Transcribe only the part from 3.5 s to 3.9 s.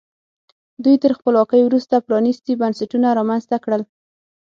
کړل.